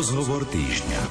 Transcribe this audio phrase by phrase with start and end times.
[0.00, 1.02] Rozhovor týždňa.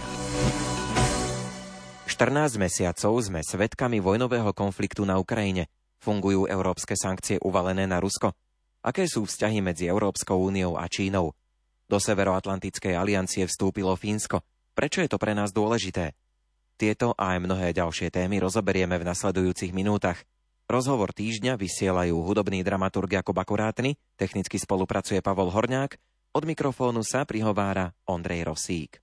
[2.09, 5.69] 14 mesiacov sme svedkami vojnového konfliktu na Ukrajine.
[6.01, 8.33] Fungujú európske sankcie uvalené na Rusko?
[8.81, 11.37] Aké sú vzťahy medzi Európskou úniou a Čínou?
[11.85, 14.41] Do Severoatlantickej aliancie vstúpilo Fínsko.
[14.73, 16.17] Prečo je to pre nás dôležité?
[16.73, 20.17] Tieto a aj mnohé ďalšie témy rozoberieme v nasledujúcich minútach.
[20.65, 25.93] Rozhovor týždňa vysielajú hudobný dramaturg Jakub Akurátny, technicky spolupracuje Pavol Horňák,
[26.29, 29.01] od mikrofónu sa prihovára Ondrej Rosík.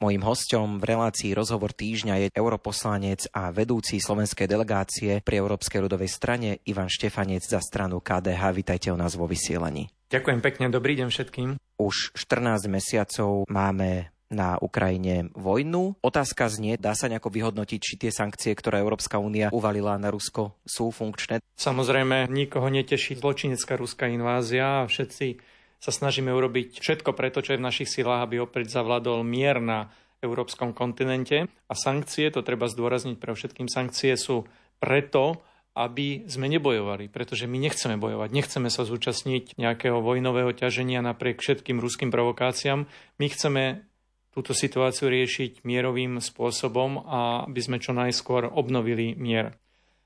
[0.00, 6.08] Mojím hostom v relácii Rozhovor týždňa je europoslanec a vedúci slovenskej delegácie pri Európskej ľudovej
[6.08, 8.42] strane Ivan Štefanec za stranu KDH.
[8.56, 9.92] Vítajte u nás vo vysielaní.
[10.08, 11.48] Ďakujem pekne, dobrý deň všetkým.
[11.76, 15.98] Už 14 mesiacov máme na Ukrajine vojnu.
[16.00, 20.56] Otázka znie, dá sa nejako vyhodnotiť, či tie sankcie, ktoré Európska únia uvalila na Rusko,
[20.62, 21.42] sú funkčné?
[21.58, 25.49] Samozrejme, nikoho neteší zločinecká ruská invázia a všetci
[25.80, 29.88] sa snažíme urobiť všetko preto, čo je v našich silách, aby opäť zavladol mier na
[30.20, 31.48] európskom kontinente.
[31.48, 34.44] A sankcie, to treba zdôrazniť pre všetkým, sankcie sú
[34.76, 35.40] preto,
[35.72, 41.80] aby sme nebojovali, pretože my nechceme bojovať, nechceme sa zúčastniť nejakého vojnového ťaženia napriek všetkým
[41.80, 42.84] ruským provokáciám.
[43.16, 43.88] My chceme
[44.34, 49.56] túto situáciu riešiť mierovým spôsobom a aby sme čo najskôr obnovili mier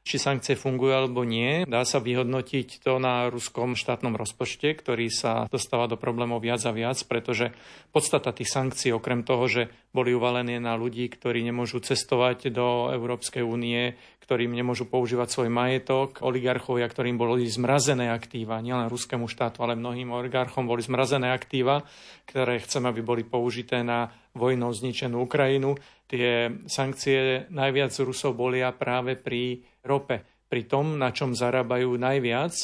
[0.05, 1.64] či sankcie fungujú alebo nie.
[1.64, 6.77] Dá sa vyhodnotiť to na ruskom štátnom rozpočte, ktorý sa dostáva do problémov viac a
[6.77, 7.56] viac, pretože
[7.88, 9.62] podstata tých sankcií, okrem toho, že
[9.96, 16.24] boli uvalené na ľudí, ktorí nemôžu cestovať do Európskej únie, ktorým nemôžu používať svoj majetok,
[16.24, 21.84] oligarchovia, ktorým boli zmrazené aktíva, nielen ruskému štátu, ale mnohým oligarchom boli zmrazené aktíva,
[22.24, 25.77] ktoré chceme, aby boli použité na vojnou zničenú Ukrajinu.
[26.05, 32.55] Tie sankcie najviac Rusov bolia práve pri rope, pri tom, na čom zarábajú najviac,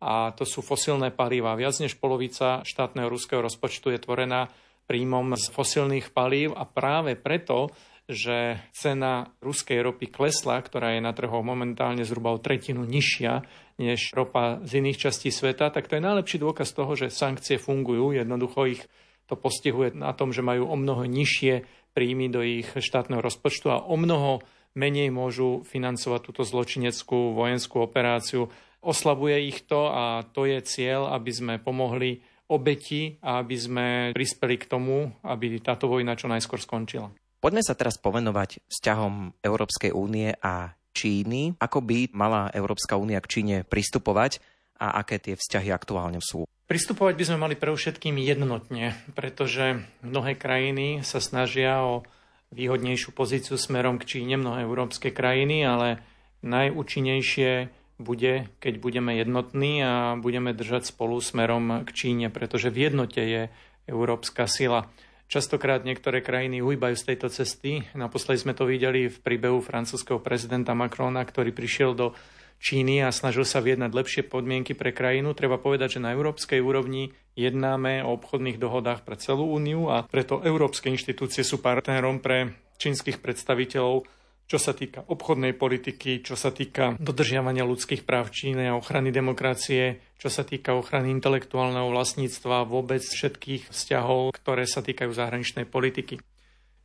[0.00, 1.56] a to sú fosilné palíva.
[1.56, 4.52] Viac než polovica štátneho ruského rozpočtu je tvorená
[4.84, 7.72] príjmom z fosilných palív a práve preto,
[8.06, 13.42] že cena ruskej ropy klesla, ktorá je na trhu momentálne zhruba o tretinu nižšia
[13.82, 18.14] než ropa z iných častí sveta, tak to je najlepší dôkaz toho, že sankcie fungujú.
[18.14, 18.82] Jednoducho ich
[19.26, 21.66] to postihuje na tom, že majú o mnoho nižšie
[21.96, 24.44] príjmy do ich štátneho rozpočtu a o mnoho
[24.76, 28.52] menej môžu financovať túto zločineckú vojenskú operáciu.
[28.84, 32.20] Oslabuje ich to a to je cieľ, aby sme pomohli
[32.52, 37.10] obeti a aby sme prispeli k tomu, aby táto vojna čo najskôr skončila.
[37.40, 41.56] Poďme sa teraz povenovať vzťahom Európskej únie a Číny.
[41.60, 44.40] Ako by mala Európska únia k Číne pristupovať
[44.80, 46.48] a aké tie vzťahy aktuálne sú?
[46.66, 52.02] Pristupovať by sme mali pre všetkým jednotne, pretože mnohé krajiny sa snažia o
[52.50, 56.02] výhodnejšiu pozíciu smerom k Číne, mnohé európske krajiny, ale
[56.42, 57.70] najúčinnejšie
[58.02, 63.42] bude, keď budeme jednotní a budeme držať spolu smerom k Číne, pretože v jednote je
[63.86, 64.90] európska sila.
[65.26, 67.82] Častokrát niektoré krajiny ujbajú z tejto cesty.
[67.98, 72.14] Naposledy sme to videli v príbehu francúzského prezidenta Macrona, ktorý prišiel do
[72.56, 75.36] Číny a snažil sa vyjednať lepšie podmienky pre krajinu.
[75.36, 80.40] Treba povedať, že na európskej úrovni jednáme o obchodných dohodách pre celú úniu a preto
[80.40, 84.08] európske inštitúcie sú partnerom pre čínskych predstaviteľov,
[84.46, 89.98] čo sa týka obchodnej politiky, čo sa týka dodržiavania ľudských práv Číne a ochrany demokracie,
[90.16, 96.22] čo sa týka ochrany intelektuálneho vlastníctva, vôbec všetkých vzťahov, ktoré sa týkajú zahraničnej politiky.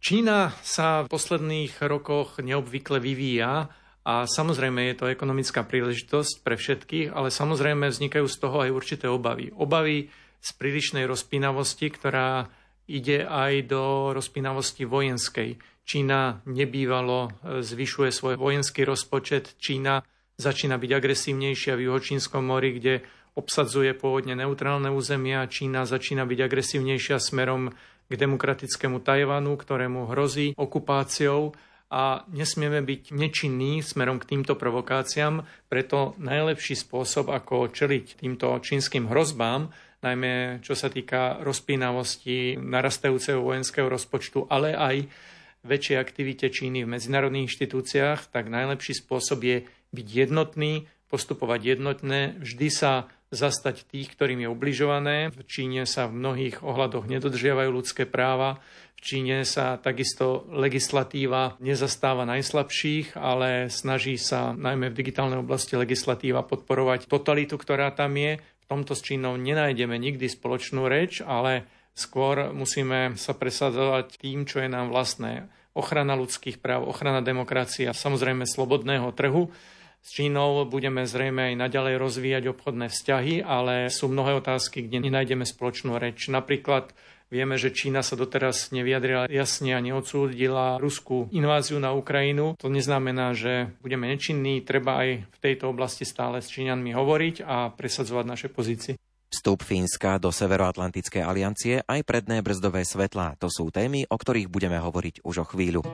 [0.01, 3.69] Čína sa v posledných rokoch neobvykle vyvíja
[4.01, 9.05] a samozrejme je to ekonomická príležitosť pre všetkých, ale samozrejme vznikajú z toho aj určité
[9.05, 9.53] obavy.
[9.53, 10.09] Obavy
[10.41, 12.49] z prílišnej rozpínavosti, ktorá
[12.89, 15.61] ide aj do rozpínavosti vojenskej.
[15.85, 19.53] Čína nebývalo e, zvyšuje svoj vojenský rozpočet.
[19.61, 20.01] Čína
[20.41, 23.05] začína byť agresívnejšia v Juhočínskom mori, kde
[23.37, 25.45] obsadzuje pôvodne neutrálne územia.
[25.45, 27.69] Čína začína byť agresívnejšia smerom
[28.09, 31.53] k demokratickému Tajvanu, ktorému hrozí okupáciou
[31.91, 39.11] a nesmieme byť nečinní smerom k týmto provokáciám, preto najlepší spôsob, ako čeliť týmto čínskym
[39.11, 39.67] hrozbám,
[39.99, 45.11] najmä čo sa týka rozpínavosti narastajúceho vojenského rozpočtu, ale aj
[45.67, 49.57] väčšej aktivite Číny v medzinárodných inštitúciách, tak najlepší spôsob je
[49.91, 55.31] byť jednotný, postupovať jednotne, vždy sa zastať tých, ktorým je ubližované.
[55.31, 58.59] V Číne sa v mnohých ohľadoch nedodržiavajú ľudské práva.
[58.99, 66.45] V Číne sa takisto legislatíva nezastáva najslabších, ale snaží sa najmä v digitálnej oblasti legislatíva
[66.45, 68.37] podporovať totalitu, ktorá tam je.
[68.37, 74.61] V tomto s Čínou nenájdeme nikdy spoločnú reč, ale skôr musíme sa presadzovať tým, čo
[74.61, 75.47] je nám vlastné.
[75.71, 79.49] Ochrana ľudských práv, ochrana demokracie a samozrejme slobodného trhu.
[80.01, 85.45] S Čínou budeme zrejme aj naďalej rozvíjať obchodné vzťahy, ale sú mnohé otázky, kde nenájdeme
[85.45, 86.25] spoločnú reč.
[86.27, 86.91] Napríklad
[87.31, 92.59] Vieme, že Čína sa doteraz nevyjadrila jasne a neodsúdila ruskú inváziu na Ukrajinu.
[92.59, 94.59] To neznamená, že budeme nečinní.
[94.59, 98.99] Treba aj v tejto oblasti stále s Číňanmi hovoriť a presadzovať naše pozície.
[99.31, 103.39] Vstup Fínska do Severoatlantickej aliancie aj predné brzdové svetlá.
[103.39, 105.87] To sú témy, o ktorých budeme hovoriť už o chvíľu.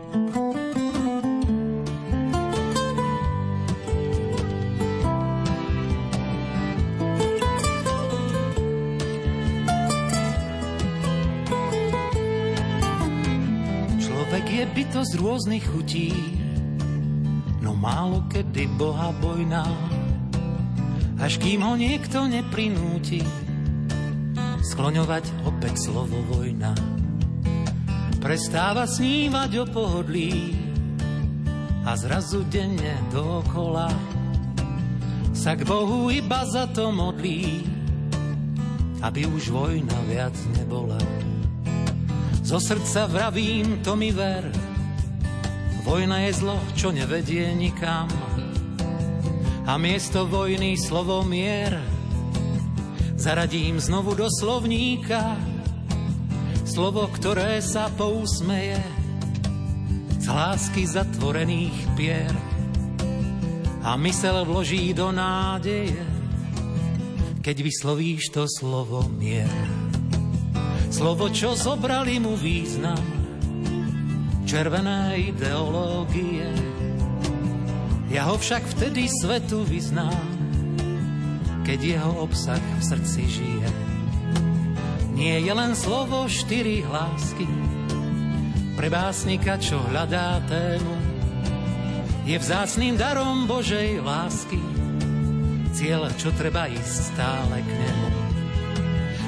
[14.98, 16.10] Je bytosť rôznych chutí,
[17.62, 19.62] no málo kedy boha bojná,
[21.22, 23.22] až kým ho niekto neprinúti
[24.66, 26.74] skloňovať opäť slovo vojna.
[28.18, 30.58] Prestáva snívať o pohodlí
[31.86, 33.94] a zrazu denne dokola
[35.30, 37.70] sa k Bohu iba za to modlí,
[39.06, 40.98] aby už vojna viac nebola.
[42.42, 44.67] Zo srdca vravím, to mi ver,
[45.88, 48.12] vojna je zlo, čo nevedie nikam.
[49.64, 51.80] A miesto vojny slovo mier
[53.16, 55.40] zaradím znovu do slovníka.
[56.68, 58.76] Slovo, ktoré sa pousmeje
[60.20, 62.36] z lásky zatvorených pier
[63.88, 66.04] a mysel vloží do nádeje,
[67.40, 69.48] keď vyslovíš to slovo mier.
[70.92, 73.17] Slovo, čo zobrali mu význam,
[74.48, 76.48] červené ideológie.
[78.08, 80.24] Ja ho však vtedy svetu vyznám,
[81.68, 83.70] keď jeho obsah v srdci žije.
[85.20, 87.44] Nie je len slovo štyri hlásky,
[88.80, 90.96] pre básnika, čo hľadá tému,
[92.24, 94.64] je vzácným darom Božej lásky,
[95.76, 98.10] cieľ, čo treba ísť stále k nemu.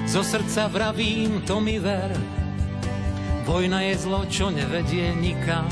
[0.07, 2.38] Zo srdca vravím, to mi ver.
[3.49, 5.65] Vojna je zlo, čo nevedie nikam.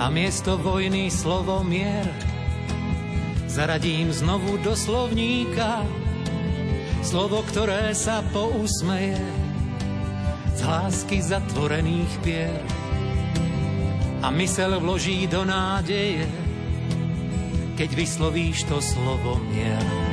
[0.00, 2.08] A miesto vojny slovo mier
[3.44, 5.84] zaradím znovu do slovníka.
[7.04, 9.20] Slovo, ktoré sa pousmeje
[10.56, 12.64] z lásky zatvorených pier.
[14.24, 16.24] A mysel vloží do nádeje,
[17.76, 20.03] keď vyslovíš to slovo mier.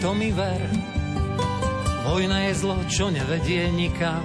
[0.00, 0.64] To mi ver.
[2.08, 4.24] Vojna je zlo, čo nevedie nikam.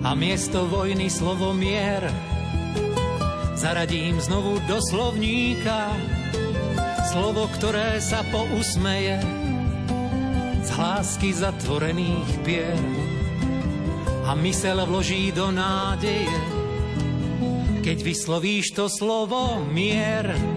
[0.00, 2.08] A miesto vojny slovo mier
[3.56, 5.92] zaradím znovu do slovníka.
[7.12, 9.20] Slovo, ktoré sa pousmeje
[10.64, 12.80] z hlásky zatvorených pier.
[14.24, 16.32] A mysel vloží do nádeje,
[17.84, 20.53] keď vyslovíš to slovo mier.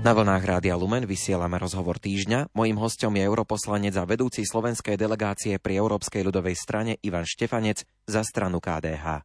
[0.00, 2.56] Na vlnách Rádia Lumen vysielame rozhovor týždňa.
[2.56, 8.24] Mojím hostom je europoslanec a vedúci slovenskej delegácie pri Európskej ľudovej strane Ivan Štefanec za
[8.24, 9.20] stranu KDH.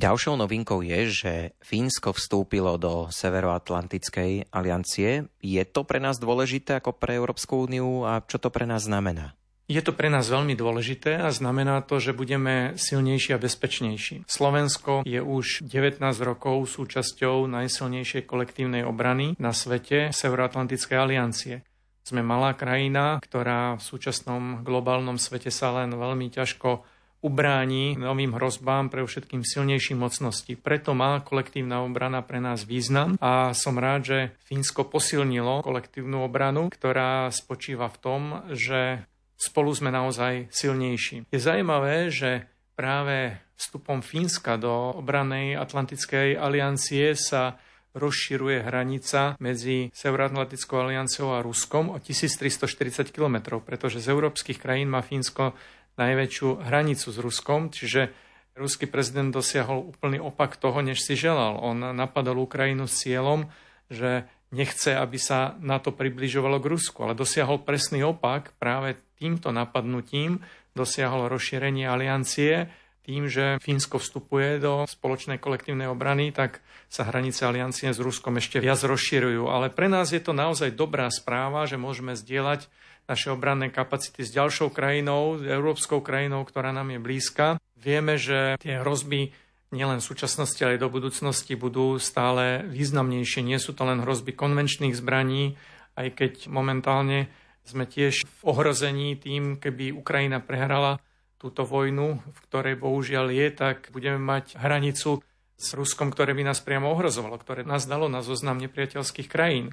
[0.00, 5.28] Ďalšou novinkou je, že Fínsko vstúpilo do Severoatlantickej aliancie.
[5.44, 9.36] Je to pre nás dôležité ako pre Európsku úniu a čo to pre nás znamená?
[9.66, 14.22] Je to pre nás veľmi dôležité a znamená to, že budeme silnejší a bezpečnejší.
[14.30, 21.66] Slovensko je už 19 rokov súčasťou najsilnejšej kolektívnej obrany na svete Severoatlantickej aliancie.
[22.06, 26.86] Sme malá krajina, ktorá v súčasnom globálnom svete sa len veľmi ťažko
[27.26, 30.54] ubráni novým hrozbám pre všetkým silnejším mocnosti.
[30.54, 36.70] Preto má kolektívna obrana pre nás význam a som rád, že Fínsko posilnilo kolektívnu obranu,
[36.70, 38.20] ktorá spočíva v tom,
[38.54, 39.02] že
[39.36, 41.28] spolu sme naozaj silnejší.
[41.28, 47.56] Je zaujímavé, že práve vstupom Fínska do obranej Atlantickej aliancie sa
[47.96, 55.00] rozširuje hranica medzi Severoatlantickou alianciou a Ruskom o 1340 km, pretože z európskych krajín má
[55.00, 55.56] Fínsko
[55.96, 58.12] najväčšiu hranicu s Ruskom, čiže
[58.52, 61.56] ruský prezident dosiahol úplný opak toho, než si želal.
[61.56, 63.48] On napadol Ukrajinu s cieľom,
[63.88, 69.50] že nechce, aby sa na to približovalo k Rusku, ale dosiahol presný opak práve týmto
[69.50, 70.44] napadnutím
[70.76, 72.68] dosiahol rozšírenie aliancie
[73.06, 76.58] tým, že Fínsko vstupuje do spoločnej kolektívnej obrany, tak
[76.90, 79.46] sa hranice aliancie s Ruskom ešte viac rozširujú.
[79.46, 82.66] Ale pre nás je to naozaj dobrá správa, že môžeme zdieľať
[83.06, 87.62] naše obranné kapacity s ďalšou krajinou, s európskou krajinou, ktorá nám je blízka.
[87.78, 89.30] Vieme, že tie hrozby
[89.70, 93.46] nielen v súčasnosti, ale aj do budúcnosti budú stále významnejšie.
[93.46, 95.54] Nie sú to len hrozby konvenčných zbraní,
[95.94, 97.30] aj keď momentálne
[97.66, 101.02] sme tiež v ohrození tým, keby Ukrajina prehrala
[101.36, 105.20] túto vojnu, v ktorej bohužiaľ je, tak budeme mať hranicu
[105.56, 109.72] s Ruskom, ktoré by nás priamo ohrozovalo, ktoré nás dalo na zoznam nepriateľských krajín.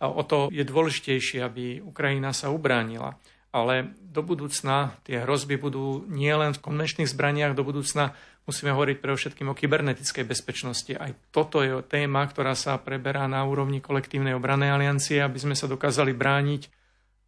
[0.00, 3.20] A o to je dôležitejšie, aby Ukrajina sa ubránila.
[3.50, 8.14] Ale do budúcna tie hrozby budú nielen v konvenčných zbraniach, do budúcna
[8.46, 10.94] musíme hovoriť pre všetkým o kybernetickej bezpečnosti.
[10.94, 15.66] Aj toto je téma, ktorá sa preberá na úrovni kolektívnej obrany aliancie, aby sme sa
[15.66, 16.79] dokázali brániť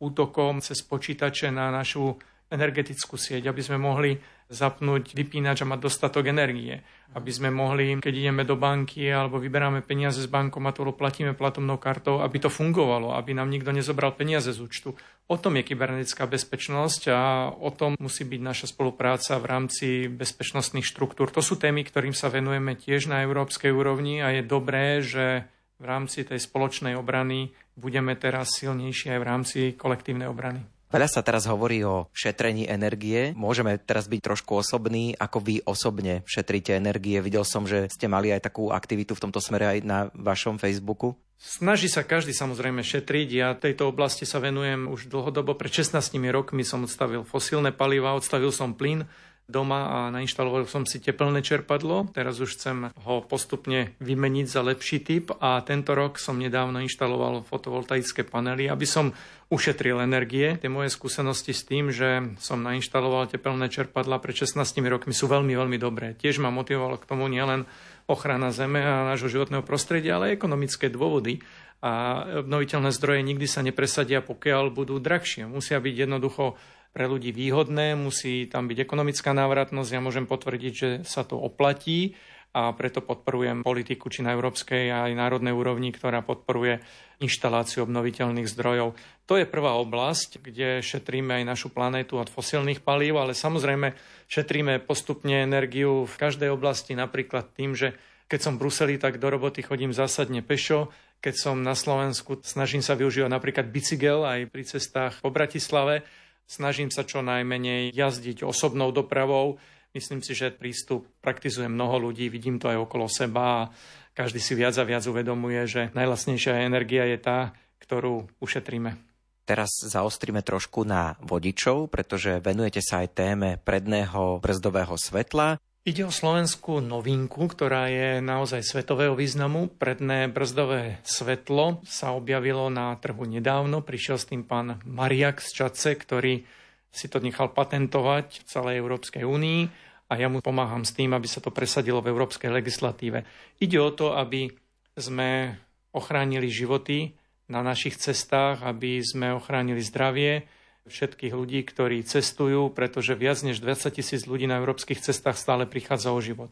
[0.02, 2.18] útokom cez počítače na našu
[2.52, 4.20] energetickú sieť, aby sme mohli
[4.52, 6.84] zapnúť vypínač a mať dostatok energie.
[7.16, 12.20] Aby sme mohli, keď ideme do banky alebo vyberáme peniaze z bankomatu platíme platomnou kartou,
[12.20, 14.92] aby to fungovalo, aby nám nikto nezobral peniaze z účtu.
[15.28, 20.84] O tom je kybernetická bezpečnosť a o tom musí byť naša spolupráca v rámci bezpečnostných
[20.84, 21.32] štruktúr.
[21.32, 25.48] To sú témy, ktorým sa venujeme tiež na európskej úrovni a je dobré, že
[25.80, 30.64] v rámci tej spoločnej obrany budeme teraz silnejší aj v rámci kolektívnej obrany.
[30.92, 33.32] Veľa sa teraz hovorí o šetrení energie.
[33.32, 37.16] Môžeme teraz byť trošku osobní, ako vy osobne šetríte energie.
[37.24, 41.16] Videl som, že ste mali aj takú aktivitu v tomto smere aj na vašom Facebooku.
[41.40, 43.28] Snaží sa každý samozrejme šetriť.
[43.32, 45.56] Ja tejto oblasti sa venujem už dlhodobo.
[45.56, 49.08] Pred 16 rokmi som odstavil fosílne paliva, odstavil som plyn
[49.50, 52.08] doma a nainštaloval som si teplné čerpadlo.
[52.14, 57.44] Teraz už chcem ho postupne vymeniť za lepší typ a tento rok som nedávno inštaloval
[57.44, 59.12] fotovoltaické panely, aby som
[59.52, 60.56] ušetril energie.
[60.56, 64.56] Tie moje skúsenosti s tým, že som nainštaloval teplné čerpadla pred 16
[64.88, 66.16] rokmi sú veľmi, veľmi dobré.
[66.16, 67.68] Tiež ma motivovalo k tomu nielen
[68.08, 71.44] ochrana zeme a nášho životného prostredia, ale aj ekonomické dôvody.
[71.82, 75.50] A obnoviteľné zdroje nikdy sa nepresadia, pokiaľ budú drahšie.
[75.50, 76.54] Musia byť jednoducho
[76.92, 79.90] pre ľudí výhodné, musí tam byť ekonomická návratnosť.
[79.90, 82.14] Ja môžem potvrdiť, že sa to oplatí
[82.52, 86.84] a preto podporujem politiku či na európskej a aj národnej úrovni, ktorá podporuje
[87.24, 88.92] inštaláciu obnoviteľných zdrojov.
[89.24, 93.96] To je prvá oblasť, kde šetríme aj našu planétu od fosilných palív, ale samozrejme
[94.28, 97.96] šetríme postupne energiu v každej oblasti, napríklad tým, že
[98.28, 100.92] keď som v Bruseli, tak do roboty chodím zásadne pešo.
[101.24, 106.04] Keď som na Slovensku, snažím sa využívať napríklad bicykel aj pri cestách po Bratislave
[106.46, 109.56] Snažím sa čo najmenej jazdiť osobnou dopravou.
[109.92, 113.68] Myslím si, že prístup praktizuje mnoho ľudí, vidím to aj okolo seba a
[114.12, 117.38] každý si viac a viac uvedomuje, že najlasnejšia energia je tá,
[117.80, 118.96] ktorú ušetríme.
[119.42, 125.58] Teraz zaostríme trošku na vodičov, pretože venujete sa aj téme predného brzdového svetla.
[125.82, 129.66] Ide o slovenskú novinku, ktorá je naozaj svetového významu.
[129.66, 133.82] Predné brzdové svetlo sa objavilo na trhu nedávno.
[133.82, 136.46] Prišiel s tým pán Mariak z Čace, ktorý
[136.86, 139.60] si to nechal patentovať v celej Európskej únii
[140.06, 143.26] a ja mu pomáham s tým, aby sa to presadilo v európskej legislatíve.
[143.58, 144.54] Ide o to, aby
[144.94, 145.58] sme
[145.90, 147.10] ochránili životy
[147.50, 150.46] na našich cestách, aby sme ochránili zdravie,
[150.86, 156.10] všetkých ľudí, ktorí cestujú, pretože viac než 20 tisíc ľudí na európskych cestách stále prichádza
[156.10, 156.50] o život.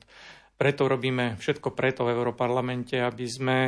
[0.61, 3.59] Preto robíme všetko preto v Európarlamente, aby sme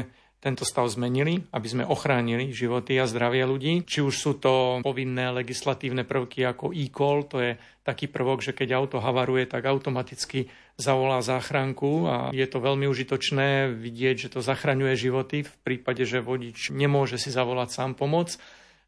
[0.42, 3.86] tento stav zmenili, aby sme ochránili životy a zdravie ľudí.
[3.86, 7.50] Či už sú to povinné legislatívne prvky ako e-call, to je
[7.86, 13.70] taký prvok, že keď auto havaruje, tak automaticky zavolá záchranku a je to veľmi užitočné
[13.70, 18.34] vidieť, že to zachraňuje životy v prípade, že vodič nemôže si zavolať sám pomoc.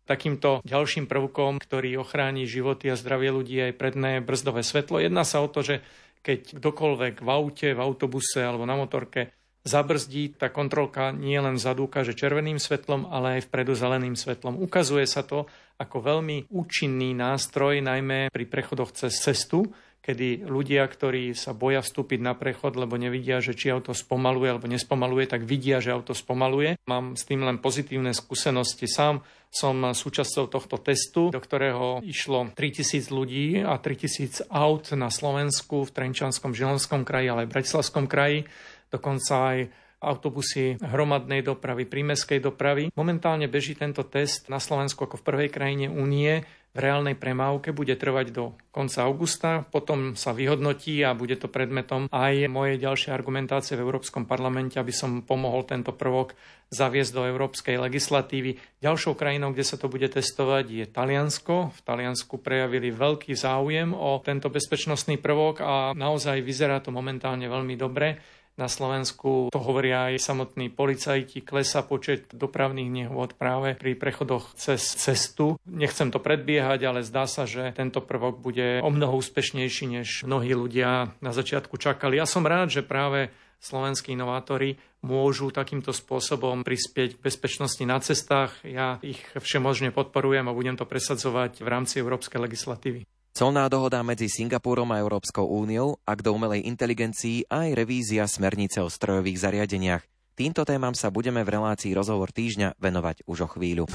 [0.04, 5.00] Takýmto ďalším prvkom, ktorý ochráni životy a zdravie ľudí aj predné brzdové svetlo.
[5.00, 5.80] Jedná sa o to, že
[6.25, 9.32] keď kdokoľvek v aute, v autobuse alebo na motorke
[9.64, 14.61] zabrzdí, tá kontrolka nie len vzadu ukáže červeným svetlom, ale aj vpredu zeleným svetlom.
[14.61, 15.49] Ukazuje sa to
[15.80, 19.73] ako veľmi účinný nástroj, najmä pri prechodoch cez cestu,
[20.04, 24.68] kedy ľudia, ktorí sa boja vstúpiť na prechod, lebo nevidia, že či auto spomaluje alebo
[24.68, 26.76] nespomaluje, tak vidia, že auto spomaluje.
[26.84, 29.25] Mám s tým len pozitívne skúsenosti sám.
[29.54, 35.94] Som súčasťou tohto testu, do ktorého išlo 3000 ľudí a 3000 aut na Slovensku, v
[35.94, 38.50] Trenčanskom, Žilonskom kraji, ale aj v Bratislavskom kraji.
[38.90, 39.58] Dokonca aj
[40.02, 42.90] autobusy hromadnej dopravy, prímeskej dopravy.
[42.92, 46.42] Momentálne beží tento test na Slovensku ako v prvej krajine únie
[46.75, 52.11] v reálnej premávke bude trvať do konca augusta, potom sa vyhodnotí a bude to predmetom
[52.11, 56.35] aj mojej ďalšej argumentácie v Európskom parlamente, aby som pomohol tento prvok
[56.75, 58.59] zaviesť do európskej legislatívy.
[58.83, 61.71] Ďalšou krajinou, kde sa to bude testovať, je Taliansko.
[61.71, 67.78] V Taliansku prejavili veľký záujem o tento bezpečnostný prvok a naozaj vyzerá to momentálne veľmi
[67.78, 68.19] dobre.
[68.54, 74.78] Na Slovensku to hovoria aj samotní policajti, klesa počet dopravných nehôd práve pri prechodoch cez
[74.78, 75.58] cestu.
[75.66, 80.54] Nechcem to predbiehať, ale zdá sa, že tento prvok bude o mnoho úspešnejší, než mnohí
[80.54, 82.14] ľudia na začiatku čakali.
[82.14, 88.54] Ja som rád, že práve slovenskí inovátori môžu takýmto spôsobom prispieť k bezpečnosti na cestách.
[88.62, 93.02] Ja ich všemožne podporujem a budem to presadzovať v rámci európskej legislatívy.
[93.34, 98.86] Colná dohoda medzi Singapúrom a Európskou úniou, ak do umelej inteligencii aj revízia smernice o
[98.86, 100.06] strojových zariadeniach.
[100.38, 103.90] Týmto témam sa budeme v relácii Rozhovor týždňa venovať už o chvíľu.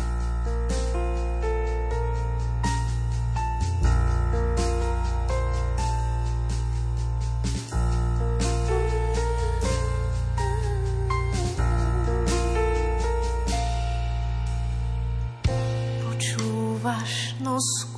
[16.04, 17.89] Počúvaš nos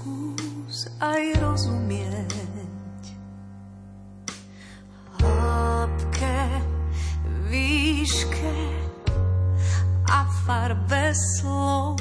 [1.02, 3.04] aj rozumieť.
[5.18, 6.40] Hĺbke,
[7.50, 8.56] výške
[10.06, 11.98] a farbe slov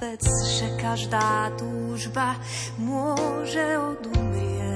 [0.00, 0.24] vec,
[0.56, 2.40] že každá túžba
[2.80, 4.71] môže odumrieť.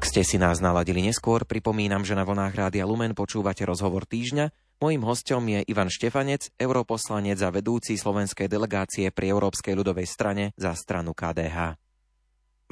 [0.00, 4.48] Ak ste si nás naladili neskôr, pripomínam, že na vlnách Rádia Lumen počúvate rozhovor týždňa.
[4.80, 10.72] Mojím hostom je Ivan Štefanec, europoslanec a vedúci slovenskej delegácie pri Európskej ľudovej strane za
[10.72, 11.76] stranu KDH.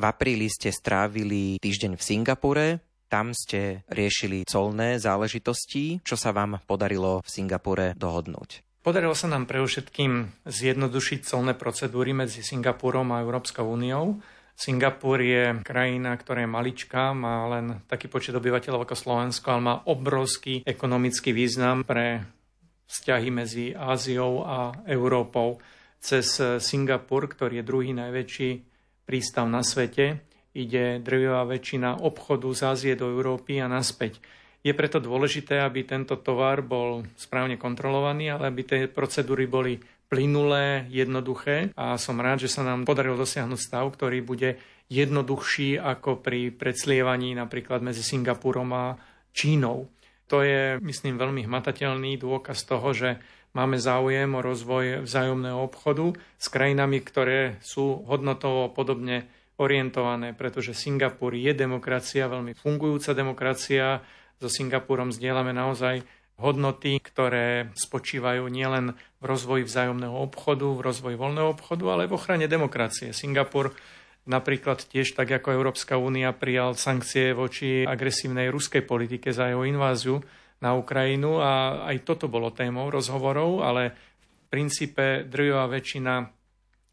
[0.01, 2.67] V apríli ste strávili týždeň v Singapure,
[3.13, 6.01] tam ste riešili colné záležitosti.
[6.01, 8.65] Čo sa vám podarilo v Singapure dohodnúť?
[8.81, 14.17] Podarilo sa nám pre všetkým zjednodušiť colné procedúry medzi Singapurom a Európskou úniou.
[14.59, 19.77] Singapur je krajina, ktorá je maličká, má len taký počet obyvateľov ako Slovensko, ale má
[19.87, 22.27] obrovský ekonomický význam pre
[22.91, 25.63] vzťahy medzi Áziou a Európou.
[26.03, 28.51] Cez Singapur, ktorý je druhý najväčší
[29.07, 30.27] prístav na svete,
[30.59, 34.19] ide drvivá väčšina obchodu z Ázie do Európy a naspäť.
[34.67, 40.89] Je preto dôležité, aby tento tovar bol správne kontrolovaný, ale aby tie procedúry boli plynulé,
[40.89, 44.57] jednoduché a som rád, že sa nám podarilo dosiahnuť stav, ktorý bude
[44.89, 48.97] jednoduchší ako pri predslievaní napríklad medzi Singapurom a
[49.37, 49.93] Čínou.
[50.33, 53.21] To je, myslím, veľmi hmatateľný dôkaz toho, že
[53.53, 59.29] máme záujem o rozvoj vzájomného obchodu s krajinami, ktoré sú hodnotovo podobne
[59.61, 64.01] orientované, pretože Singapur je demokracia, veľmi fungujúca demokracia.
[64.39, 66.07] So Singapurom zdieľame naozaj
[66.39, 72.17] hodnoty, ktoré spočívajú nielen v rozvoji vzájomného obchodu, v rozvoji voľného obchodu, ale aj v
[72.17, 73.11] ochrane demokracie.
[73.11, 73.75] Singapur
[74.31, 80.23] napríklad tiež tak ako Európska únia prijal sankcie voči agresívnej ruskej politike za jeho inváziu
[80.63, 86.38] na Ukrajinu a aj toto bolo témou rozhovorov, ale v princípe drvivá väčšina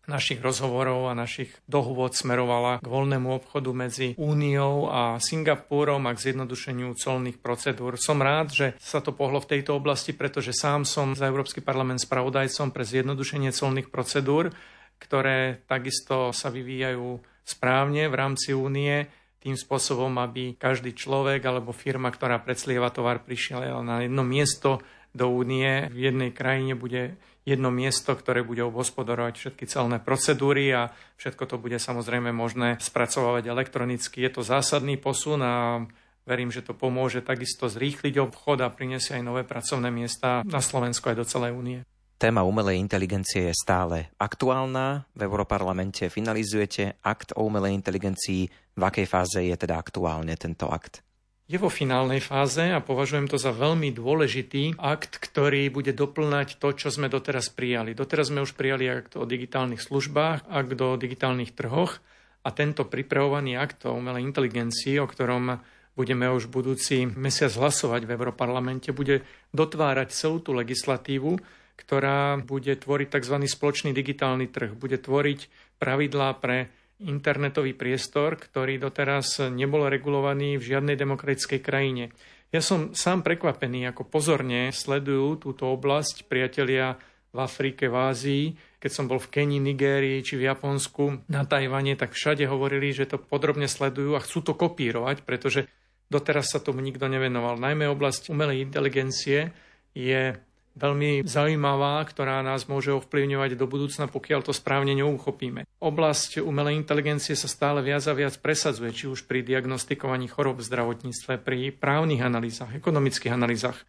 [0.05, 6.31] našich rozhovorov a našich dohôd smerovala k voľnému obchodu medzi Úniou a Singapúrom a k
[6.31, 7.97] zjednodušeniu colných procedúr.
[7.97, 12.01] Som rád, že sa to pohlo v tejto oblasti, pretože sám som za Európsky parlament
[12.01, 14.53] spravodajcom pre zjednodušenie colných procedúr,
[15.01, 19.05] ktoré takisto sa vyvíjajú správne v rámci únie
[19.43, 24.81] tým spôsobom, aby každý človek alebo firma, ktorá predslieva tovar, prišiel na jedno miesto
[25.15, 27.15] do únie v jednej krajine bude
[27.45, 30.89] jedno miesto, ktoré bude obhospodarovať všetky celné procedúry a
[31.21, 34.25] všetko to bude samozrejme možné spracovávať elektronicky.
[34.25, 35.85] Je to zásadný posun a
[36.25, 41.05] verím, že to pomôže takisto zrýchliť obchod a priniesie aj nové pracovné miesta na Slovensku
[41.13, 41.79] aj do celej únie.
[42.15, 45.05] Téma umelej inteligencie je stále aktuálna.
[45.13, 48.47] V Europarlamente finalizujete akt o umelej inteligencii.
[48.75, 51.03] V akej fáze je teda aktuálne tento akt?
[51.45, 56.73] Je vo finálnej fáze a považujem to za veľmi dôležitý akt, ktorý bude doplňať to,
[56.73, 57.93] čo sme doteraz prijali.
[57.93, 62.01] Doteraz sme už prijali akt o digitálnych službách, akt o digitálnych trhoch
[62.41, 65.61] a tento pripravovaný akt o umelej inteligencii, o ktorom
[65.93, 69.21] budeme už budúci mesiac hlasovať v Európarlamente, bude
[69.53, 71.37] dotvárať celú tú legislatívu,
[71.77, 73.35] ktorá bude tvoriť tzv.
[73.45, 80.95] spoločný digitálny trh, bude tvoriť pravidlá pre internetový priestor, ktorý doteraz nebol regulovaný v žiadnej
[80.95, 82.15] demokratickej krajine.
[82.55, 86.95] Ja som sám prekvapený, ako pozorne sledujú túto oblasť priatelia
[87.35, 88.45] v Afrike, v Ázii.
[88.79, 93.11] Keď som bol v Kenii, Nigérii či v Japonsku, na Tajvane, tak všade hovorili, že
[93.11, 95.67] to podrobne sledujú a chcú to kopírovať, pretože
[96.07, 97.59] doteraz sa tomu nikto nevenoval.
[97.59, 99.51] Najmä oblasť umelej inteligencie
[99.91, 100.39] je
[100.75, 105.63] veľmi zaujímavá, ktorá nás môže ovplyvňovať do budúcna, pokiaľ to správne neuchopíme.
[105.79, 110.67] Oblasť umelej inteligencie sa stále viac a viac presadzuje, či už pri diagnostikovaní chorob v
[110.67, 113.87] zdravotníctve, pri právnych analýzach, ekonomických analýzach.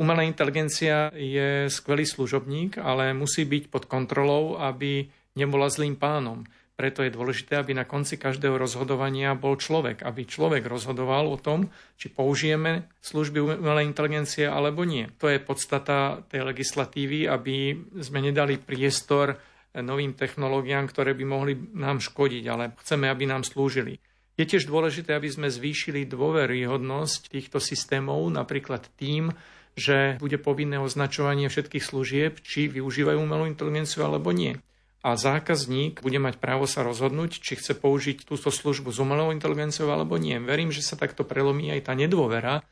[0.00, 6.48] Umelá inteligencia je skvelý služobník, ale musí byť pod kontrolou, aby nebola zlým pánom.
[6.82, 11.70] Preto je dôležité, aby na konci každého rozhodovania bol človek, aby človek rozhodoval o tom,
[11.94, 15.06] či použijeme služby umelej inteligencie alebo nie.
[15.22, 19.38] To je podstata tej legislatívy, aby sme nedali priestor
[19.78, 24.02] novým technológiám, ktoré by mohli nám škodiť, ale chceme, aby nám slúžili.
[24.34, 29.30] Je tiež dôležité, aby sme zvýšili dôveryhodnosť týchto systémov, napríklad tým,
[29.78, 34.58] že bude povinné označovanie všetkých služieb, či využívajú umelú inteligenciu alebo nie
[35.02, 39.90] a zákazník bude mať právo sa rozhodnúť, či chce použiť túto službu s umelou inteligenciou
[39.90, 40.38] alebo nie.
[40.38, 42.62] Verím, že sa takto prelomí aj tá nedôvera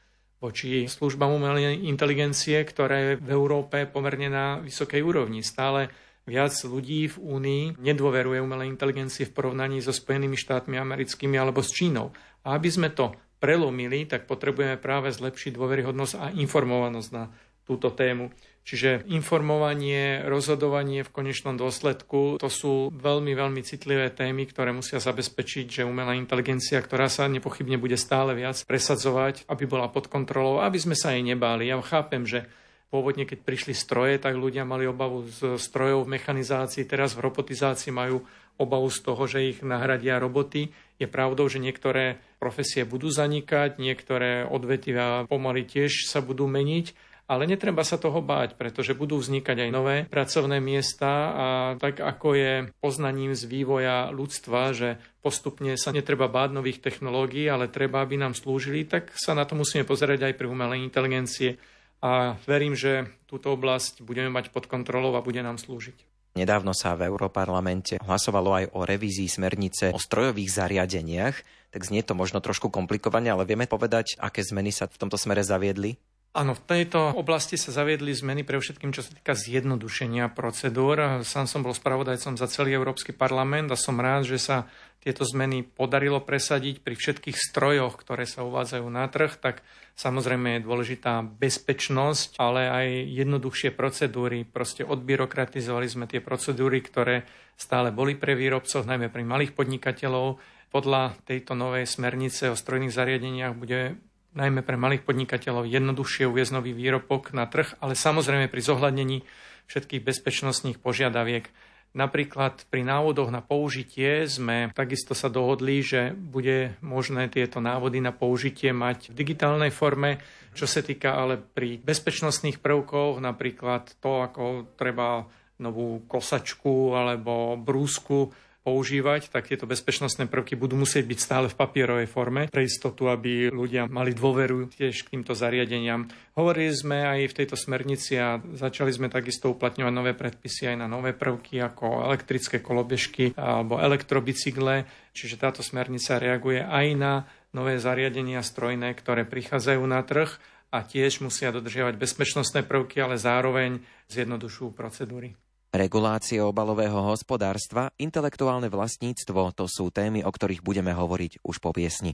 [0.41, 5.45] voči službám umelej inteligencie, ktoré je v Európe pomerne na vysokej úrovni.
[5.45, 5.93] Stále
[6.25, 11.77] viac ľudí v Únii nedôveruje umelej inteligencie v porovnaní so Spojenými štátmi americkými alebo s
[11.77, 12.17] Čínou.
[12.47, 17.29] A aby sme to prelomili, tak potrebujeme práve zlepšiť dôveryhodnosť a informovanosť na
[17.69, 18.33] túto tému.
[18.71, 25.83] Čiže informovanie, rozhodovanie v konečnom dôsledku, to sú veľmi, veľmi citlivé témy, ktoré musia zabezpečiť,
[25.83, 30.79] že umelá inteligencia, ktorá sa nepochybne bude stále viac presadzovať, aby bola pod kontrolou, aby
[30.79, 31.67] sme sa jej nebáli.
[31.67, 32.47] Ja chápem, že
[32.91, 37.95] Pôvodne, keď prišli stroje, tak ľudia mali obavu z strojov v mechanizácii, teraz v robotizácii
[37.95, 38.27] majú
[38.59, 40.75] obavu z toho, že ich nahradia roboty.
[40.99, 47.47] Je pravdou, že niektoré profesie budú zanikať, niektoré odvetvia pomaly tiež sa budú meniť, ale
[47.47, 51.47] netreba sa toho báť, pretože budú vznikať aj nové pracovné miesta a
[51.79, 57.71] tak ako je poznaním z vývoja ľudstva, že postupne sa netreba báť nových technológií, ale
[57.71, 61.63] treba, aby nám slúžili, tak sa na to musíme pozerať aj pri umelej inteligencie
[62.03, 66.11] a verím, že túto oblasť budeme mať pod kontrolou a bude nám slúžiť.
[66.35, 71.37] Nedávno sa v Európarlamente hlasovalo aj o revízii smernice o strojových zariadeniach,
[71.71, 75.43] tak znie to možno trošku komplikovane, ale vieme povedať, aké zmeny sa v tomto smere
[75.47, 75.95] zaviedli?
[76.31, 81.27] Áno, v tejto oblasti sa zaviedli zmeny pre všetkým, čo sa týka zjednodušenia procedúr.
[81.27, 84.71] Sám som bol spravodajcom za celý Európsky parlament a som rád, že sa
[85.03, 89.67] tieto zmeny podarilo presadiť pri všetkých strojoch, ktoré sa uvádzajú na trh, tak
[89.99, 94.47] samozrejme je dôležitá bezpečnosť, ale aj jednoduchšie procedúry.
[94.47, 97.27] Proste odbyrokratizovali sme tie procedúry, ktoré
[97.59, 100.39] stále boli pre výrobcov, najmä pri malých podnikateľov.
[100.71, 103.99] Podľa tejto novej smernice o strojných zariadeniach bude
[104.35, 109.19] najmä pre malých podnikateľov jednoduchšie uviezť nový výrobok na trh, ale samozrejme pri zohľadnení
[109.67, 111.47] všetkých bezpečnostných požiadaviek.
[111.91, 118.15] Napríklad pri návodoch na použitie sme takisto sa dohodli, že bude možné tieto návody na
[118.15, 120.23] použitie mať v digitálnej forme,
[120.55, 125.27] čo sa týka ale pri bezpečnostných prvkoch, napríklad to, ako treba
[125.59, 132.09] novú kosačku alebo brúsku používať, tak tieto bezpečnostné prvky budú musieť byť stále v papierovej
[132.09, 136.07] forme pre istotu, aby ľudia mali dôveru tiež k týmto zariadeniam.
[136.37, 140.87] Hovorili sme aj v tejto smernici a začali sme takisto uplatňovať nové predpisy aj na
[140.87, 144.85] nové prvky ako elektrické kolobežky alebo elektrobicykle,
[145.17, 147.13] čiže táto smernica reaguje aj na
[147.51, 150.31] nové zariadenia strojné, ktoré prichádzajú na trh
[150.71, 155.35] a tiež musia dodržiavať bezpečnostné prvky, ale zároveň zjednodušujú procedúry.
[155.71, 162.11] Regulácie obalového hospodárstva, intelektuálne vlastníctvo, to sú témy, o ktorých budeme hovoriť už po piesni.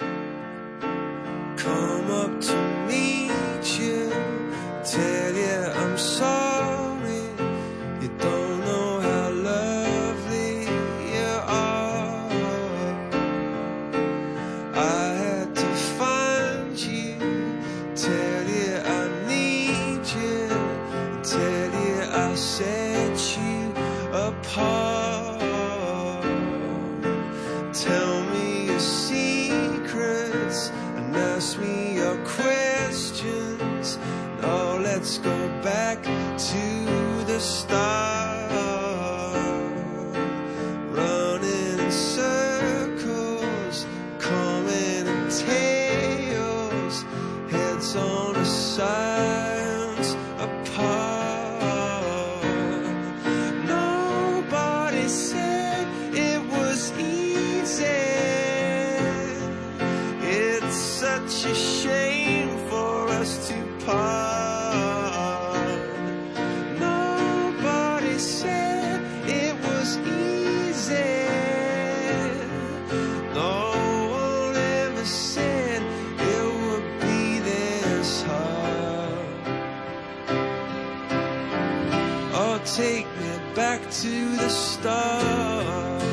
[82.74, 86.05] take me back to the start.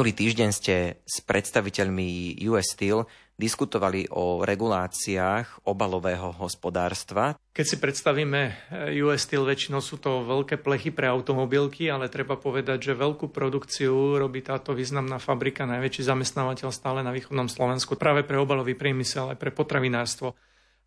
[0.00, 3.04] Minulý týždeň ste s predstaviteľmi US Steel
[3.36, 7.36] diskutovali o reguláciách obalového hospodárstva.
[7.52, 12.40] Keď si predstavíme eh, US Steel, väčšinou sú to veľké plechy pre automobilky, ale treba
[12.40, 18.24] povedať, že veľkú produkciu robí táto významná fabrika, najväčší zamestnávateľ stále na východnom Slovensku, práve
[18.24, 20.32] pre obalový priemysel, aj pre potravinárstvo.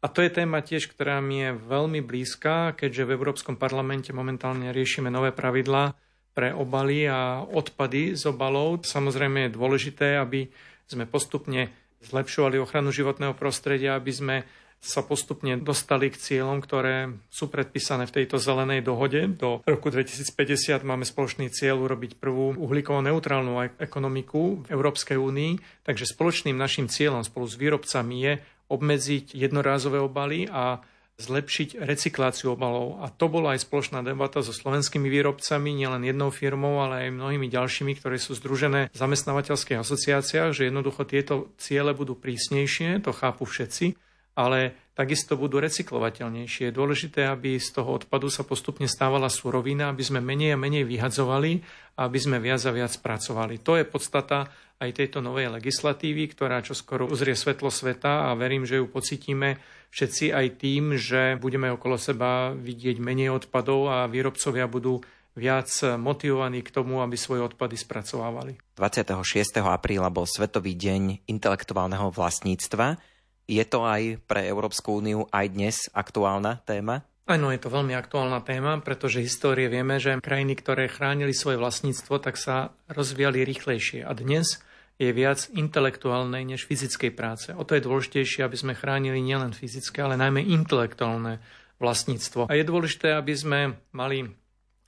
[0.02, 4.74] A to je téma tiež, ktorá mi je veľmi blízka, keďže v Európskom parlamente momentálne
[4.74, 5.94] riešime nové pravidlá
[6.34, 8.84] pre obaly a odpady z obalov.
[8.84, 10.50] Samozrejme je dôležité, aby
[10.90, 11.70] sme postupne
[12.04, 14.36] zlepšovali ochranu životného prostredia, aby sme
[14.84, 19.32] sa postupne dostali k cieľom, ktoré sú predpísané v tejto zelenej dohode.
[19.32, 26.12] Do roku 2050 máme spoločný cieľ urobiť prvú uhlíkovo neutrálnu ekonomiku v Európskej únii, takže
[26.12, 28.34] spoločným našim cieľom spolu s výrobcami je
[28.68, 30.84] obmedziť jednorázové obaly a
[31.22, 33.02] zlepšiť recykláciu obalov.
[33.06, 37.48] A to bola aj spoločná debata so slovenskými výrobcami, nielen jednou firmou, ale aj mnohými
[37.54, 43.46] ďalšími, ktoré sú združené v zamestnávateľských asociáciách, že jednoducho tieto ciele budú prísnejšie, to chápu
[43.46, 43.94] všetci,
[44.34, 46.70] ale takisto budú recyklovateľnejšie.
[46.70, 50.90] Je dôležité, aby z toho odpadu sa postupne stávala surovina, aby sme menej a menej
[50.90, 51.62] vyhadzovali
[51.98, 53.62] a aby sme viac a viac pracovali.
[53.62, 54.50] To je podstata
[54.82, 59.62] aj tejto novej legislatívy, ktorá čo skoro uzrie svetlo sveta a verím, že ju pocítime
[59.94, 65.00] všetci aj tým, že budeme okolo seba vidieť menej odpadov a výrobcovia budú
[65.34, 68.58] viac motivovaní k tomu, aby svoje odpady spracovávali.
[68.78, 69.62] 26.
[69.66, 73.02] apríla bol Svetový deň intelektuálneho vlastníctva.
[73.50, 77.02] Je to aj pre Európsku úniu aj dnes aktuálna téma?
[77.24, 82.20] Áno, je to veľmi aktuálna téma, pretože histórie vieme, že krajiny, ktoré chránili svoje vlastníctvo,
[82.20, 84.04] tak sa rozvíjali rýchlejšie.
[84.04, 84.60] A dnes
[85.00, 87.56] je viac intelektuálnej než fyzickej práce.
[87.56, 91.40] O to je dôležitejšie, aby sme chránili nielen fyzické, ale najmä intelektuálne
[91.80, 92.52] vlastníctvo.
[92.52, 93.60] A je dôležité, aby sme
[93.96, 94.28] mali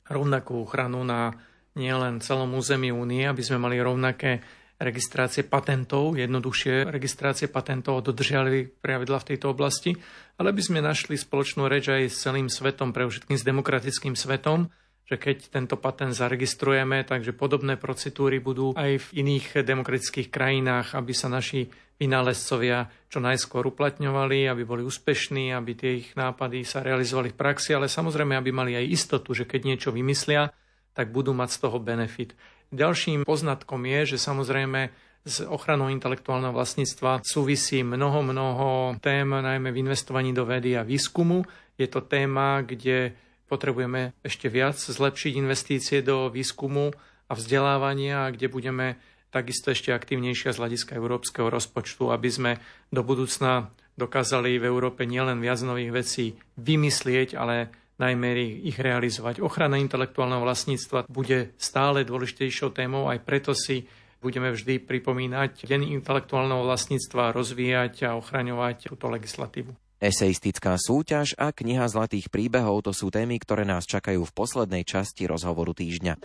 [0.04, 1.40] rovnakú ochranu na
[1.80, 4.44] nielen celom území únie, aby sme mali rovnaké
[4.76, 9.96] registrácie patentov, jednoduchšie registrácie patentov a dodržiali pravidla v tejto oblasti,
[10.36, 14.68] ale aby sme našli spoločnú reč aj s celým svetom, pre všetkým s demokratickým svetom,
[15.06, 21.14] že keď tento patent zaregistrujeme, takže podobné procedúry budú aj v iných demokratických krajinách, aby
[21.14, 27.32] sa naši vynálezcovia čo najskôr uplatňovali, aby boli úspešní, aby tie ich nápady sa realizovali
[27.32, 30.52] v praxi, ale samozrejme, aby mali aj istotu, že keď niečo vymyslia,
[30.92, 32.36] tak budú mať z toho benefit.
[32.74, 34.90] Ďalším poznatkom je, že samozrejme
[35.26, 38.68] s ochranou intelektuálneho vlastníctva súvisí mnoho, mnoho
[39.02, 41.42] tém, najmä v investovaní do vedy a výskumu.
[41.76, 46.90] Je to téma, kde Potrebujeme ešte viac zlepšiť investície do výskumu
[47.30, 48.98] a vzdelávania, kde budeme
[49.30, 52.52] takisto ešte aktívnejšia z hľadiska európskeho rozpočtu, aby sme
[52.90, 53.70] do budúcna
[54.02, 56.26] dokázali v Európe nielen viac nových vecí
[56.58, 58.36] vymyslieť, ale najmä
[58.66, 59.40] ich realizovať.
[59.40, 63.88] Ochrana intelektuálneho vlastníctva bude stále dôležitejšou témou, aj preto si
[64.20, 69.72] budeme vždy pripomínať Deň intelektuálneho vlastníctva, rozvíjať a ochraňovať túto legislatívu.
[70.02, 75.24] Eseistická súťaž a kniha zlatých príbehov to sú témy, ktoré nás čakajú v poslednej časti
[75.24, 76.20] rozhovoru týždňa.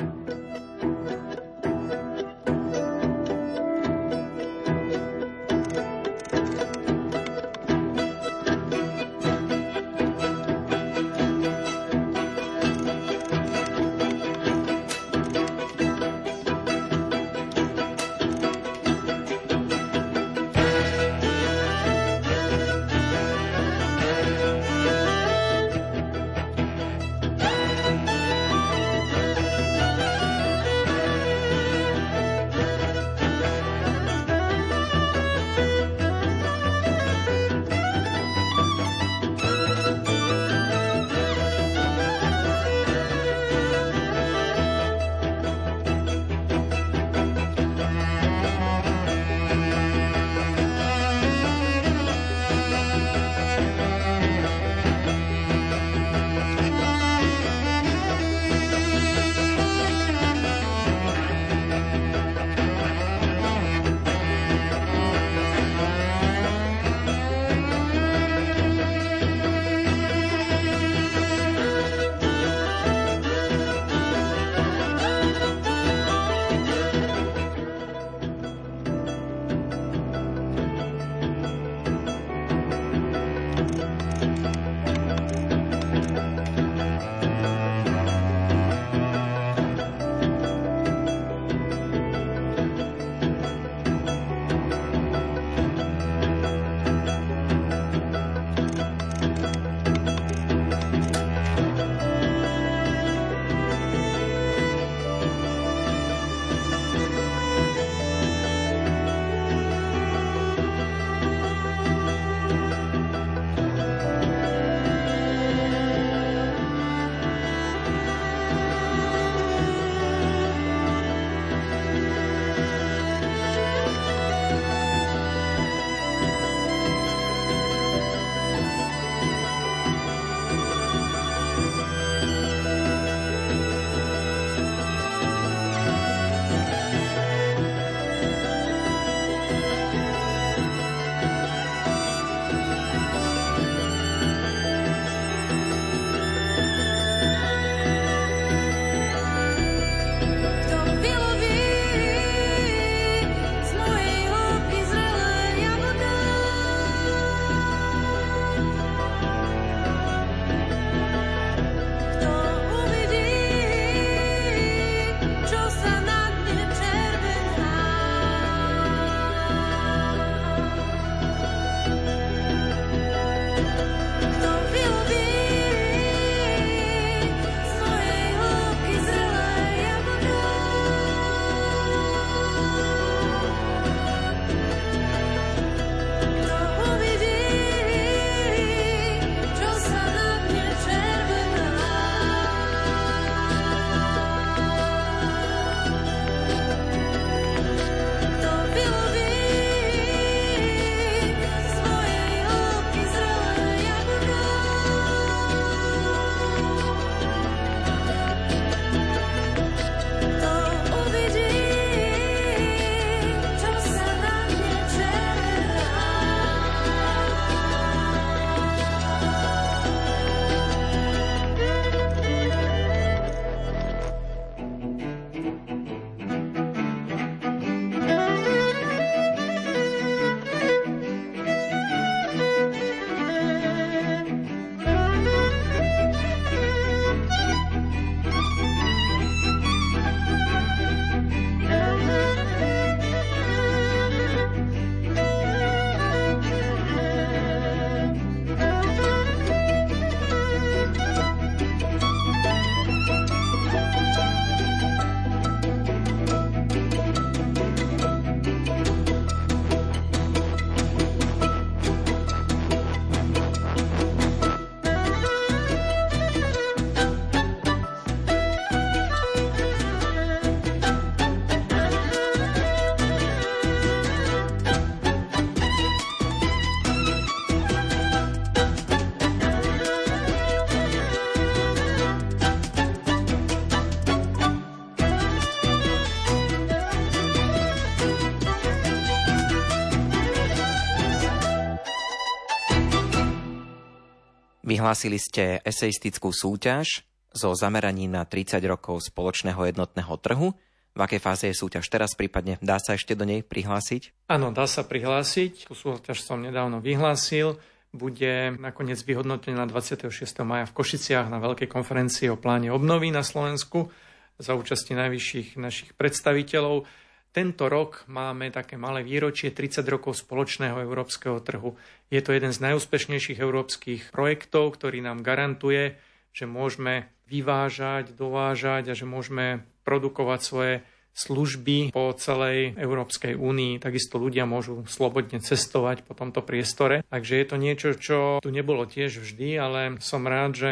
[294.80, 297.04] Vyhlásili ste eseistickú súťaž
[297.36, 300.56] so zameraním na 30 rokov spoločného jednotného trhu.
[300.96, 304.24] V akej fáze je súťaž teraz, prípadne dá sa ešte do nej prihlásiť?
[304.32, 305.68] Áno, dá sa prihlásiť.
[305.68, 307.60] Tú súťaž som nedávno vyhlásil.
[307.92, 310.08] Bude nakoniec vyhodnotená 26.
[310.48, 313.92] maja v Košiciach na veľkej konferencii o pláne obnovy na Slovensku
[314.40, 316.88] za účasti najvyšších našich predstaviteľov.
[317.30, 321.78] Tento rok máme také malé výročie 30 rokov spoločného európskeho trhu.
[322.10, 325.94] Je to jeden z najúspešnejších európskych projektov, ktorý nám garantuje,
[326.34, 330.74] že môžeme vyvážať, dovážať a že môžeme produkovať svoje
[331.14, 333.78] služby po celej Európskej únii.
[333.78, 337.06] Takisto ľudia môžu slobodne cestovať po tomto priestore.
[337.06, 340.70] Takže je to niečo, čo tu nebolo tiež vždy, ale som rád, že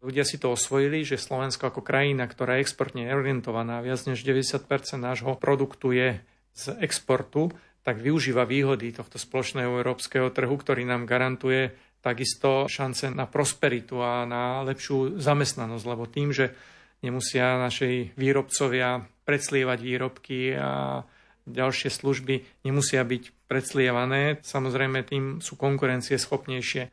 [0.00, 4.64] Ľudia si to osvojili, že Slovensko ako krajina, ktorá je exportne orientovaná, viac než 90%
[4.96, 6.24] nášho produktu je
[6.56, 7.52] z exportu,
[7.84, 14.24] tak využíva výhody tohto spoločného európskeho trhu, ktorý nám garantuje takisto šance na prosperitu a
[14.24, 16.56] na lepšiu zamestnanosť, lebo tým, že
[17.04, 21.04] nemusia našej výrobcovia predslievať výrobky a
[21.44, 26.88] ďalšie služby nemusia byť predslievané, samozrejme tým sú konkurencie schopnejšie.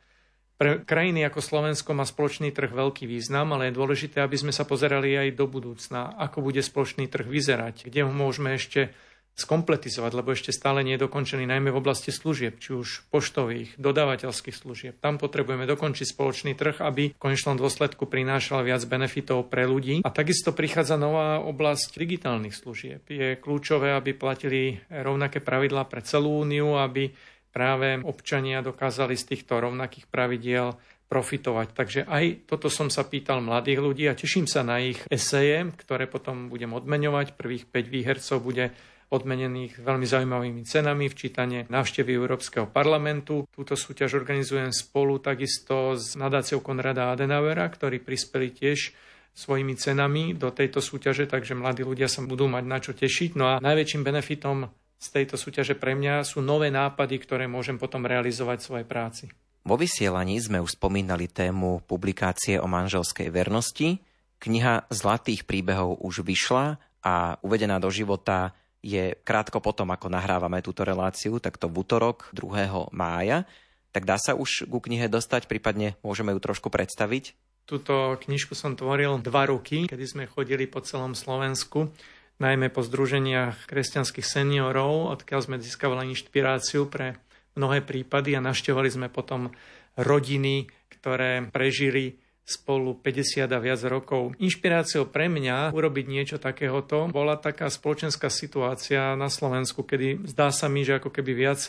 [0.58, 4.66] Pre krajiny ako Slovensko má spoločný trh veľký význam, ale je dôležité, aby sme sa
[4.66, 8.90] pozerali aj do budúcna, ako bude spoločný trh vyzerať, kde ho môžeme ešte
[9.38, 14.56] skompletizovať, lebo ešte stále nie je dokončený najmä v oblasti služieb, či už poštových, dodávateľských
[14.58, 14.94] služieb.
[14.98, 20.02] Tam potrebujeme dokončiť spoločný trh, aby v konečnom dôsledku prinášal viac benefitov pre ľudí.
[20.02, 23.06] A takisto prichádza nová oblasť digitálnych služieb.
[23.06, 27.14] Je kľúčové, aby platili rovnaké pravidlá pre celú úniu, aby
[27.50, 30.76] práve občania dokázali z týchto rovnakých pravidiel
[31.08, 31.68] profitovať.
[31.72, 36.04] Takže aj toto som sa pýtal mladých ľudí a teším sa na ich eseje, ktoré
[36.04, 37.34] potom budem odmeňovať.
[37.34, 38.76] Prvých 5 výhercov bude
[39.08, 43.48] odmenených veľmi zaujímavými cenami, včítanie návštevy Európskeho parlamentu.
[43.48, 48.92] Túto súťaž organizujem spolu takisto s nadáciou Konrada Adenauera, ktorí prispeli tiež
[49.32, 53.32] svojimi cenami do tejto súťaže, takže mladí ľudia sa budú mať na čo tešiť.
[53.32, 54.68] No a najväčším benefitom
[54.98, 59.24] z tejto súťaže pre mňa sú nové nápady, ktoré môžem potom realizovať v svojej práci.
[59.62, 64.02] Vo vysielaní sme už spomínali tému publikácie o manželskej vernosti.
[64.42, 70.86] Kniha Zlatých príbehov už vyšla a uvedená do života je krátko potom, ako nahrávame túto
[70.86, 72.94] reláciu, tak to v útorok 2.
[72.94, 73.46] mája.
[73.90, 77.34] Tak dá sa už ku knihe dostať, prípadne môžeme ju trošku predstaviť?
[77.68, 81.92] Túto knižku som tvoril dva roky, kedy sme chodili po celom Slovensku
[82.38, 87.18] najmä po združeniach kresťanských seniorov, odkiaľ sme získavali inšpiráciu pre
[87.58, 89.50] mnohé prípady a našťovali sme potom
[89.98, 94.32] rodiny, ktoré prežili spolu 50 a viac rokov.
[94.40, 100.72] Inšpiráciou pre mňa urobiť niečo takéhoto bola taká spoločenská situácia na Slovensku, kedy zdá sa
[100.72, 101.68] mi, že ako keby viac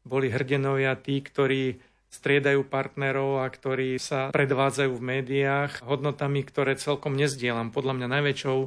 [0.00, 1.76] boli hrdenovia tí, ktorí
[2.08, 7.74] striedajú partnerov a ktorí sa predvádzajú v médiách hodnotami, ktoré celkom nezdielam.
[7.74, 8.58] Podľa mňa najväčšou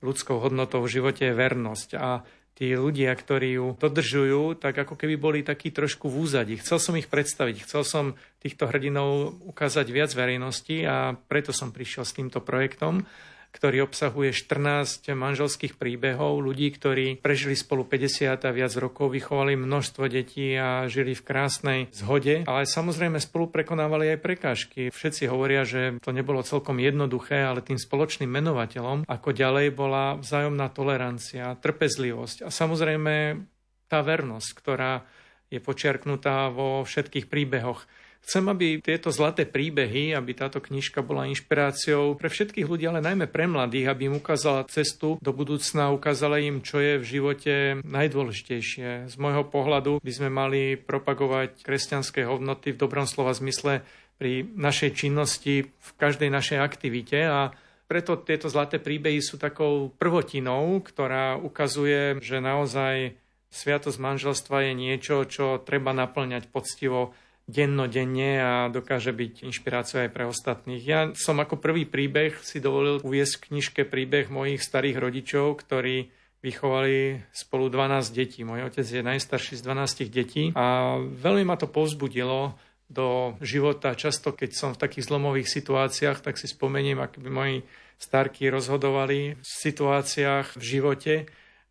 [0.00, 1.90] ľudskou hodnotou v živote je vernosť.
[1.96, 2.24] A
[2.60, 6.54] tí ľudia, ktorí ju dodržujú, tak ako keby boli takí trošku v úzadi.
[6.60, 8.04] Chcel som ich predstaviť, chcel som
[8.40, 13.08] týchto hrdinov ukázať viac verejnosti a preto som prišiel s týmto projektom
[13.50, 20.06] ktorý obsahuje 14 manželských príbehov ľudí, ktorí prežili spolu 50 a viac rokov, vychovali množstvo
[20.06, 24.80] detí a žili v krásnej zhode, ale samozrejme spolu prekonávali aj prekážky.
[24.94, 30.70] Všetci hovoria, že to nebolo celkom jednoduché, ale tým spoločným menovateľom ako ďalej bola vzájomná
[30.70, 33.14] tolerancia, trpezlivosť a samozrejme
[33.90, 35.02] tá vernosť, ktorá
[35.50, 37.82] je počiarknutá vo všetkých príbehoch.
[38.20, 43.26] Chcem, aby tieto zlaté príbehy, aby táto knižka bola inšpiráciou pre všetkých ľudí, ale najmä
[43.26, 49.10] pre mladých, aby im ukázala cestu do budúcna, ukázala im, čo je v živote najdôležitejšie.
[49.10, 53.82] Z môjho pohľadu by sme mali propagovať kresťanské hodnoty v dobrom slova zmysle
[54.20, 57.56] pri našej činnosti, v každej našej aktivite a
[57.90, 63.18] preto tieto zlaté príbehy sú takou prvotinou, ktorá ukazuje, že naozaj
[63.50, 67.10] sviatosť manželstva je niečo, čo treba naplňať poctivo
[67.50, 70.82] dennodenne a dokáže byť inšpiráciou aj pre ostatných.
[70.86, 76.14] Ja som ako prvý príbeh si dovolil uviesť v knižke príbeh mojich starých rodičov, ktorí
[76.40, 78.46] vychovali spolu 12 detí.
[78.46, 82.56] Môj otec je najstarší z 12 detí a veľmi ma to povzbudilo
[82.90, 83.98] do života.
[83.98, 87.56] Často, keď som v takých zlomových situáciách, tak si spomeniem, ako by moji
[88.00, 91.14] starky rozhodovali v situáciách v živote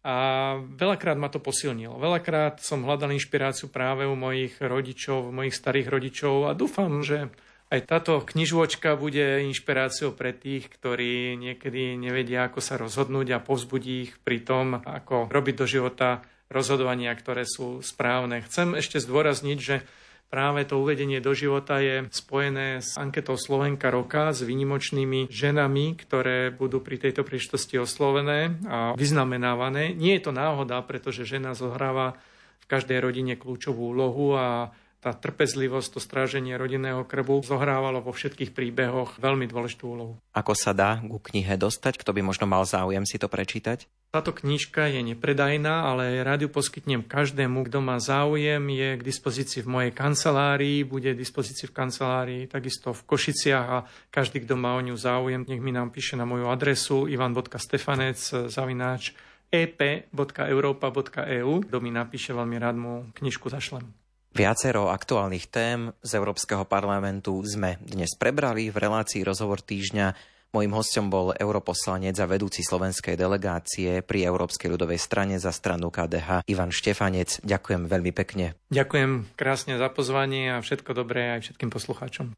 [0.10, 0.16] a
[0.57, 2.01] veľakrát ma to posilnilo.
[2.01, 7.30] Veľakrát som hľadal inšpiráciu práve u mojich rodičov, mojich starých rodičov a dúfam, že
[7.70, 14.10] aj táto knižočka bude inšpiráciou pre tých, ktorí niekedy nevedia, ako sa rozhodnúť a povzbudí
[14.10, 18.41] ich pri tom, ako robiť do života rozhodovania, ktoré sú správne.
[18.49, 19.86] Chcem ešte zdôrazniť, že
[20.30, 26.53] Práve to uvedenie do života je spojené s anketou Slovenka roka s výnimočnými ženami, ktoré
[26.53, 29.97] budú pri tejto príležitosti oslovené a vyznamenávané.
[29.97, 32.21] Nie je to náhoda, pretože žena zohráva
[32.61, 34.69] v každej rodine kľúčovú úlohu a
[34.99, 40.13] tá trpezlivosť, to stráženie rodinného krbu zohrávalo vo všetkých príbehoch veľmi dôležitú úlohu.
[40.36, 41.97] Ako sa dá ku knihe dostať?
[41.97, 43.88] Kto by možno mal záujem si to prečítať?
[44.10, 49.70] Táto knižka je nepredajná, ale rádiu poskytnem každému, kto má záujem, je k dispozícii v
[49.70, 54.82] mojej kancelárii, bude k dispozícii v kancelárii, takisto v Košiciach a každý, kto má o
[54.82, 59.14] ňu záujem, nech mi nám píše na moju adresu ivan.stefanec zavináč
[59.53, 61.51] ep.europa.eu.
[61.70, 63.86] Kto mi napíše, veľmi rád mu knižku zašlem.
[64.34, 70.38] Viacero aktuálnych tém z Európskeho parlamentu sme dnes prebrali v relácii Rozhovor týždňa.
[70.49, 76.49] Mojím hostom bol europoslanec a vedúci slovenskej delegácie pri Európskej ľudovej strane za stranu KDH
[76.49, 77.37] Ivan Štefanec.
[77.45, 78.57] Ďakujem veľmi pekne.
[78.73, 82.33] Ďakujem krásne za pozvanie a všetko dobré aj všetkým poslucháčom.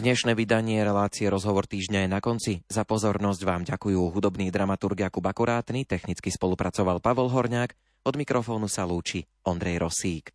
[0.00, 2.52] Dnešné vydanie relácie Rozhovor týždňa je na konci.
[2.64, 7.76] Za pozornosť vám ďakujú hudobný dramaturg Jakub Akurátny, technicky spolupracoval Pavol Horňák,
[8.08, 10.32] od mikrofónu sa lúči Ondrej Rosík.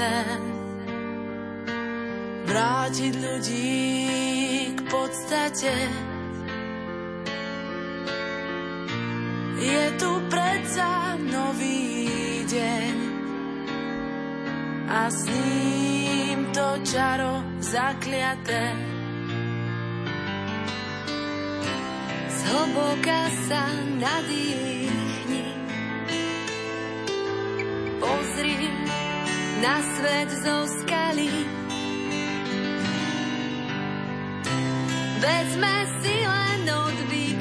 [0.00, 0.42] Sen
[2.48, 3.76] vrátiť ľudí
[4.72, 5.74] k podstate.
[9.60, 12.94] Je tu predsa nový deň
[14.88, 18.72] a s ním to čaro zakliaté.
[22.40, 23.68] Zhlboka sa
[24.00, 25.44] nadýchni,
[28.00, 28.89] pozri
[29.60, 31.28] na svet zo skaly.
[35.20, 37.39] Veď sme si len odvykli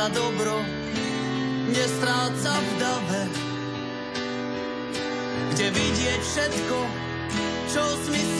[0.00, 0.64] sa dobro
[1.68, 3.22] nestráca v dave,
[5.52, 6.78] kde vidieť všetko,
[7.68, 8.39] čo smysel